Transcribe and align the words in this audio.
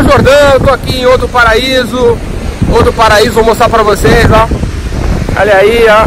o 0.00 0.10
Jordão, 0.10 0.60
tô 0.64 0.70
aqui 0.70 1.00
em 1.00 1.06
outro 1.06 1.28
paraíso. 1.28 2.16
Outro 2.70 2.92
paraíso, 2.92 3.32
vou 3.32 3.44
mostrar 3.44 3.68
pra 3.68 3.82
vocês, 3.82 4.26
ó. 4.32 4.48
Olha 5.38 5.56
aí, 5.56 5.86
ó. 5.88 6.06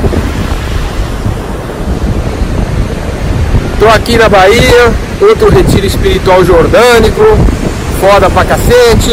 Tô 3.79 3.88
aqui 3.90 4.18
na 4.18 4.29
Bahia, 4.29 4.94
outro 5.21 5.50
retiro 5.50 5.86
espiritual 5.86 6.44
jordânico. 6.44 7.21
Foda 8.00 8.29
pra 8.29 8.46
cacete. 8.46 9.12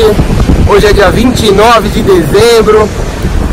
Hoje 0.68 0.86
é 0.86 0.92
dia 0.92 1.10
29 1.10 1.88
de 1.88 2.02
dezembro. 2.02 2.88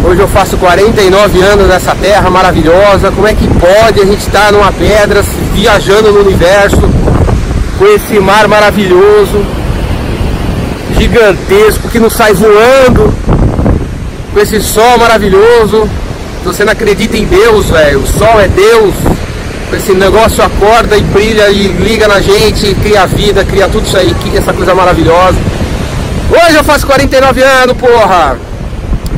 Hoje 0.04 0.22
eu 0.22 0.28
faço 0.28 0.58
49 0.58 1.42
anos 1.42 1.68
nessa 1.68 1.96
terra 1.96 2.30
maravilhosa. 2.30 3.12
Como 3.12 3.28
é 3.28 3.34
que 3.34 3.48
pode 3.48 4.00
a 4.00 4.06
gente 4.06 4.20
estar 4.20 4.46
tá 4.46 4.52
numa 4.52 4.72
pedra, 4.72 5.24
viajando 5.54 6.12
no 6.12 6.22
universo, 6.22 6.82
com 7.80 7.86
esse 7.88 8.20
mar 8.20 8.48
maravilhoso, 8.48 9.46
gigantesco, 10.98 11.90
que 11.90 12.00
não 12.00 12.10
sai 12.10 12.34
voando, 12.34 13.14
com 14.34 14.40
esse 14.40 14.60
sol 14.62 14.98
maravilhoso. 14.98 15.90
Você 16.44 16.64
não 16.64 16.72
acredita 16.72 17.18
em 17.18 17.26
Deus, 17.26 17.68
velho. 17.68 18.00
O 18.00 18.08
sol 18.08 18.40
é 18.40 18.48
Deus. 18.48 18.94
Esse 19.74 19.94
negócio 19.94 20.44
acorda 20.44 20.98
e 20.98 21.02
brilha 21.02 21.50
e 21.50 21.68
liga 21.68 22.08
na 22.08 22.22
gente, 22.22 22.74
cria 22.76 23.06
vida, 23.06 23.44
cria 23.44 23.68
tudo 23.68 23.86
isso 23.86 23.98
aí, 23.98 24.16
essa 24.36 24.54
coisa 24.54 24.74
maravilhosa. 24.74 25.38
Hoje 26.32 26.56
eu 26.56 26.64
faço 26.64 26.88
49 26.88 27.42
anos, 27.44 27.78
porra! 27.78 28.38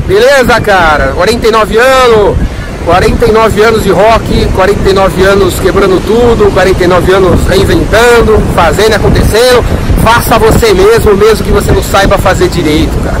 Beleza, 0.08 0.60
cara? 0.60 1.12
49 1.14 1.78
anos, 1.78 2.36
49 2.84 3.62
anos 3.62 3.82
de 3.84 3.90
rock, 3.90 4.48
49 4.56 5.22
anos 5.22 5.54
quebrando 5.60 6.00
tudo, 6.04 6.52
49 6.52 7.12
anos 7.12 7.40
reinventando, 7.48 8.42
fazendo, 8.54 8.94
acontecendo. 8.94 9.64
Faça 10.02 10.38
você 10.38 10.72
mesmo, 10.72 11.16
mesmo 11.16 11.44
que 11.44 11.52
você 11.52 11.72
não 11.72 11.82
saiba 11.82 12.16
fazer 12.18 12.48
direito, 12.48 12.96
cara. 13.04 13.20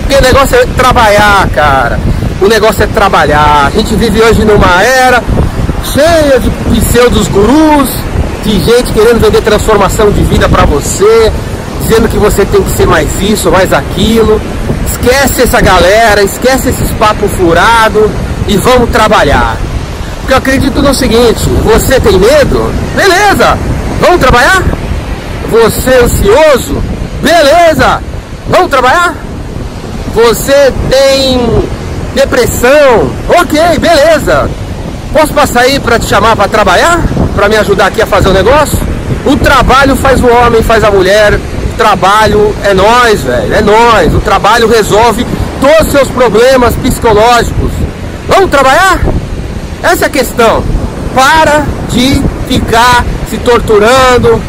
Porque 0.00 0.16
o 0.16 0.22
negócio 0.22 0.56
é 0.56 0.66
trabalhar, 0.76 1.48
cara. 1.54 1.98
O 2.40 2.48
negócio 2.48 2.82
é 2.84 2.86
trabalhar. 2.86 3.66
A 3.66 3.70
gente 3.70 3.94
vive 3.94 4.20
hoje 4.20 4.44
numa 4.44 4.82
era 4.82 5.22
cheia 5.84 6.38
de 6.38 6.50
pseudos 6.80 7.28
gurus, 7.28 7.88
de 8.44 8.60
gente 8.60 8.92
querendo 8.92 9.20
vender 9.20 9.40
transformação 9.42 10.10
de 10.10 10.22
vida 10.22 10.48
para 10.48 10.64
você, 10.64 11.32
dizendo 11.80 12.08
que 12.08 12.18
você 12.18 12.44
tem 12.44 12.62
que 12.62 12.70
ser 12.70 12.86
mais 12.86 13.08
isso, 13.20 13.50
mais 13.50 13.72
aquilo. 13.72 14.40
Esquece 14.86 15.42
essa 15.42 15.60
galera, 15.60 16.22
esquece 16.22 16.68
esses 16.68 16.90
papos 16.92 17.30
furados 17.32 18.10
e 18.48 18.56
vamos 18.56 18.90
trabalhar. 18.90 19.56
Porque 20.20 20.34
eu 20.34 20.38
acredito 20.38 20.80
no 20.80 20.94
seguinte, 20.94 21.48
você 21.64 21.98
tem 21.98 22.18
medo? 22.18 22.72
Beleza, 22.94 23.58
vamos 24.00 24.20
trabalhar? 24.20 24.62
Você 25.52 25.90
ansioso? 26.02 26.82
Beleza, 27.20 28.00
vamos 28.48 28.70
trabalhar? 28.70 29.14
Você 30.14 30.72
tem 30.88 31.62
depressão? 32.14 33.10
Ok, 33.28 33.60
beleza. 33.78 34.48
Posso 35.12 35.34
passar 35.34 35.60
aí 35.60 35.78
para 35.78 35.98
te 35.98 36.06
chamar 36.06 36.36
para 36.36 36.48
trabalhar? 36.48 37.02
Para 37.36 37.50
me 37.50 37.56
ajudar 37.58 37.88
aqui 37.88 38.00
a 38.00 38.06
fazer 38.06 38.30
o 38.30 38.32
negócio? 38.32 38.78
O 39.26 39.36
trabalho 39.36 39.94
faz 39.94 40.22
o 40.22 40.26
homem, 40.26 40.62
faz 40.62 40.82
a 40.84 40.90
mulher, 40.90 41.38
trabalho 41.76 42.56
é 42.64 42.72
nós, 42.72 43.20
velho, 43.20 43.54
é 43.54 43.60
nós. 43.60 44.14
O 44.14 44.20
trabalho 44.20 44.66
resolve 44.66 45.26
todos 45.60 45.86
os 45.86 45.92
seus 45.92 46.08
problemas 46.08 46.74
psicológicos. 46.76 47.70
Vamos 48.26 48.50
trabalhar? 48.50 49.00
Essa 49.82 50.04
é 50.04 50.06
a 50.06 50.10
questão. 50.10 50.64
Para 51.14 51.66
de 51.90 52.22
ficar 52.48 53.04
se 53.28 53.36
torturando 53.36 54.40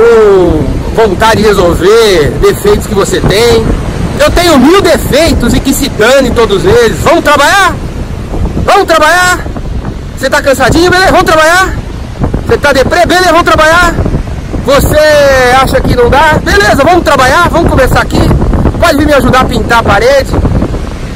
com 0.00 0.64
vontade 0.94 1.42
de 1.42 1.48
resolver 1.48 2.32
defeitos 2.40 2.86
que 2.86 2.94
você 2.94 3.20
tem. 3.20 3.66
Eu 4.18 4.30
tenho 4.30 4.58
mil 4.58 4.80
defeitos 4.80 5.54
e 5.54 5.60
que 5.60 5.72
se 5.72 5.88
dane 5.90 6.30
todos 6.30 6.64
eles. 6.64 6.98
Vamos 7.02 7.22
trabalhar? 7.24 7.74
Vamos 8.64 8.84
trabalhar? 8.84 9.40
Você 10.16 10.28
tá 10.28 10.42
cansadinho, 10.42 10.90
beleza? 10.90 11.10
Vamos 11.10 11.24
trabalhar? 11.24 11.74
Você 12.46 12.58
tá 12.58 12.72
deprê, 12.72 13.06
beleza? 13.06 13.30
Vamos 13.30 13.44
trabalhar? 13.44 13.94
Você 14.64 14.98
acha 15.62 15.80
que 15.80 15.96
não 15.96 16.10
dá? 16.10 16.38
Beleza, 16.42 16.82
vamos 16.84 17.02
trabalhar, 17.02 17.48
vamos 17.48 17.70
começar 17.70 18.00
aqui. 18.00 18.20
Pode 18.78 18.98
vir 18.98 19.06
me 19.06 19.14
ajudar 19.14 19.40
a 19.40 19.44
pintar 19.44 19.78
a 19.78 19.82
parede. 19.82 20.30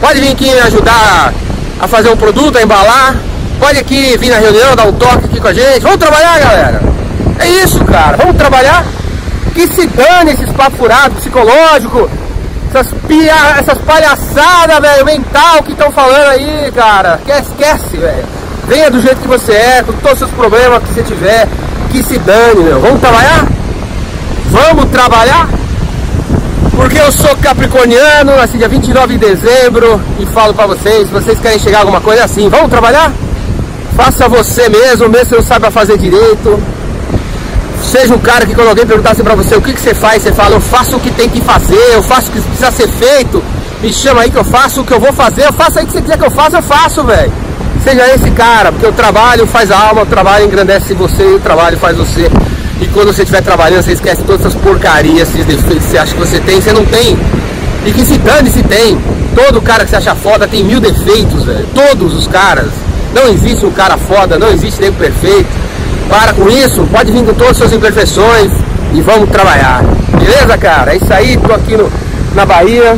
Pode 0.00 0.20
vir 0.20 0.32
aqui 0.32 0.50
me 0.50 0.60
ajudar 0.60 1.32
a 1.78 1.88
fazer 1.88 2.10
um 2.10 2.16
produto, 2.16 2.56
a 2.56 2.62
embalar. 2.62 3.16
Pode 3.58 3.78
aqui 3.78 4.16
vir 4.18 4.30
na 4.30 4.38
reunião, 4.38 4.74
dar 4.74 4.86
um 4.86 4.92
toque 4.92 5.26
aqui 5.26 5.40
com 5.40 5.48
a 5.48 5.54
gente. 5.54 5.80
Vamos 5.80 5.98
trabalhar, 5.98 6.38
galera. 6.38 6.94
É 7.38 7.48
isso, 7.64 7.84
cara. 7.84 8.16
Vamos 8.16 8.36
trabalhar. 8.36 8.84
Que 9.54 9.66
se 9.68 9.86
dane 9.86 10.32
esses 10.32 10.50
papos 10.50 10.78
furados, 10.78 11.18
psicológico. 11.18 12.08
Essas, 12.70 12.92
pia, 13.06 13.56
essas 13.58 13.78
palhaçadas, 13.78 14.80
velho, 14.80 15.04
mental 15.04 15.62
que 15.62 15.72
estão 15.72 15.92
falando 15.92 16.30
aí, 16.30 16.72
cara. 16.74 17.20
Esquece, 17.26 17.96
velho. 17.96 18.24
Venha 18.66 18.90
do 18.90 19.00
jeito 19.00 19.20
que 19.20 19.28
você 19.28 19.52
é, 19.52 19.82
com 19.84 19.92
todos 19.92 20.12
os 20.12 20.18
seus 20.18 20.30
problemas 20.32 20.82
que 20.82 20.94
você 20.94 21.02
tiver 21.02 21.46
que 21.94 22.02
se 22.02 22.18
dane, 22.18 22.64
meu. 22.64 22.80
Vamos 22.80 23.00
trabalhar? 23.00 23.46
Vamos 24.50 24.84
trabalhar? 24.86 25.48
Porque 26.74 26.98
eu 26.98 27.12
sou 27.12 27.36
capricorniano, 27.36 28.36
nasci 28.36 28.58
dia 28.58 28.68
29 28.68 29.16
de 29.16 29.26
dezembro 29.26 30.00
e 30.18 30.26
falo 30.26 30.52
pra 30.52 30.66
vocês, 30.66 31.06
se 31.06 31.12
vocês 31.12 31.38
querem 31.38 31.58
chegar 31.60 31.78
a 31.78 31.80
alguma 31.82 32.00
coisa 32.00 32.24
assim, 32.24 32.48
vamos 32.48 32.68
trabalhar? 32.68 33.12
Faça 33.96 34.28
você 34.28 34.68
mesmo, 34.68 35.08
mesmo 35.08 35.26
se 35.26 35.34
não 35.36 35.42
saiba 35.42 35.70
fazer 35.70 35.96
direito. 35.96 36.60
Seja 37.90 38.14
um 38.14 38.18
cara 38.18 38.46
que 38.46 38.54
quando 38.54 38.68
alguém 38.68 38.86
perguntasse 38.86 39.22
pra 39.22 39.34
você 39.34 39.54
o 39.54 39.62
que, 39.62 39.72
que 39.72 39.80
você 39.80 39.94
faz, 39.94 40.22
você 40.22 40.32
fala, 40.32 40.56
eu 40.56 40.60
faço 40.60 40.96
o 40.96 41.00
que 41.00 41.10
tem 41.10 41.28
que 41.28 41.40
fazer, 41.40 41.92
eu 41.92 42.02
faço 42.02 42.30
o 42.30 42.32
que 42.32 42.40
precisa 42.40 42.70
ser 42.70 42.88
feito, 42.88 43.42
me 43.80 43.92
chama 43.92 44.22
aí 44.22 44.30
que 44.30 44.38
eu 44.38 44.44
faço 44.44 44.80
o 44.80 44.84
que 44.84 44.92
eu 44.92 44.98
vou 44.98 45.12
fazer, 45.12 45.46
eu 45.46 45.52
faço 45.52 45.78
aí 45.78 45.84
o 45.84 45.86
que 45.86 45.92
você 45.92 46.02
quiser 46.02 46.18
que 46.18 46.24
eu 46.24 46.30
faça, 46.30 46.56
eu 46.56 46.62
faço, 46.62 47.04
velho. 47.04 47.32
Seja 47.84 48.14
esse 48.14 48.30
cara, 48.30 48.72
porque 48.72 48.86
o 48.86 48.92
trabalho 48.92 49.46
faz 49.46 49.70
a 49.70 49.78
alma, 49.78 50.02
o 50.02 50.06
trabalho 50.06 50.46
engrandece 50.46 50.94
você 50.94 51.22
e 51.22 51.34
o 51.34 51.38
trabalho 51.38 51.76
faz 51.78 51.96
você. 51.96 52.30
E 52.80 52.86
quando 52.88 53.12
você 53.12 53.22
estiver 53.22 53.42
trabalhando, 53.42 53.82
você 53.82 53.92
esquece 53.92 54.22
todas 54.22 54.40
essas 54.40 54.54
porcarias, 54.54 55.28
esses 55.28 55.44
defeitos 55.44 55.84
que 55.84 55.90
você 55.90 55.98
acha 55.98 56.14
que 56.14 56.18
você 56.18 56.40
tem, 56.40 56.60
você 56.60 56.72
não 56.72 56.84
tem. 56.84 57.18
E 57.86 57.92
que 57.92 58.04
se 58.04 58.16
dane 58.18 58.50
se 58.50 58.62
tem. 58.62 58.98
Todo 59.34 59.60
cara 59.60 59.84
que 59.84 59.90
você 59.90 59.96
acha 59.96 60.14
foda 60.14 60.48
tem 60.48 60.64
mil 60.64 60.80
defeitos, 60.80 61.44
velho. 61.44 61.66
Todos 61.74 62.14
os 62.14 62.26
caras. 62.26 62.70
Não 63.14 63.28
existe 63.28 63.64
um 63.64 63.70
cara 63.70 63.96
foda, 63.96 64.38
não 64.38 64.50
existe 64.50 64.80
nego 64.80 64.96
perfeito. 64.96 65.48
Para 66.08 66.32
com 66.34 66.48
isso, 66.48 66.86
pode 66.92 67.10
vir 67.10 67.24
com 67.24 67.34
todas 67.34 67.52
as 67.52 67.56
suas 67.56 67.72
imperfeições 67.72 68.52
e 68.92 69.00
vamos 69.00 69.30
trabalhar. 69.30 69.82
Beleza, 70.18 70.56
cara? 70.58 70.92
É 70.92 70.96
isso 70.96 71.12
aí, 71.12 71.36
tô 71.36 71.52
aqui 71.52 71.76
no, 71.76 71.90
na 72.34 72.44
Bahia, 72.44 72.96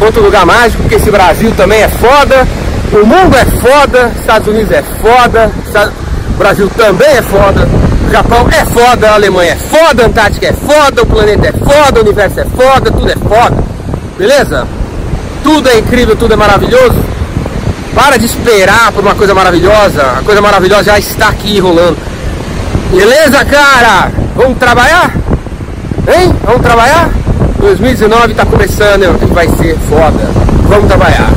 outro 0.00 0.22
lugar 0.22 0.46
mágico, 0.46 0.82
porque 0.82 0.96
esse 0.96 1.10
Brasil 1.10 1.52
também 1.56 1.82
é 1.82 1.88
foda. 1.88 2.46
O 2.92 3.06
mundo 3.06 3.36
é 3.36 3.44
foda, 3.44 4.10
Estados 4.20 4.48
Unidos 4.48 4.70
é 4.70 4.82
foda, 5.00 5.50
Brasil 6.36 6.68
também 6.76 7.08
é 7.08 7.22
foda, 7.22 7.66
Japão 8.10 8.46
é 8.50 8.64
foda, 8.66 9.10
a 9.10 9.14
Alemanha 9.14 9.52
é 9.52 9.56
foda, 9.56 10.02
a 10.02 10.06
Antártica 10.06 10.46
é 10.48 10.52
foda, 10.52 11.02
o 11.02 11.06
planeta 11.06 11.48
é 11.48 11.52
foda, 11.52 12.00
o 12.00 12.02
universo 12.02 12.40
é 12.40 12.44
foda, 12.44 12.90
tudo 12.90 13.10
é 13.10 13.16
foda. 13.16 13.56
Beleza? 14.18 14.66
Tudo 15.42 15.68
é 15.68 15.78
incrível, 15.78 16.14
tudo 16.16 16.34
é 16.34 16.36
maravilhoso. 16.36 16.96
Para 17.94 18.18
de 18.18 18.26
esperar 18.26 18.92
por 18.92 19.00
uma 19.00 19.14
coisa 19.14 19.34
maravilhosa. 19.34 20.02
A 20.18 20.22
coisa 20.22 20.40
maravilhosa 20.40 20.84
já 20.84 20.98
está 20.98 21.28
aqui 21.28 21.58
rolando. 21.58 21.96
Beleza, 22.92 23.42
cara? 23.46 24.10
Vamos 24.36 24.58
trabalhar? 24.58 25.10
Hein? 26.14 26.34
Vamos 26.44 26.60
trabalhar? 26.60 27.08
2019 27.58 28.32
está 28.32 28.44
começando 28.44 29.32
vai 29.32 29.48
ser 29.48 29.78
foda. 29.88 30.20
Vamos 30.68 30.88
trabalhar. 30.88 31.30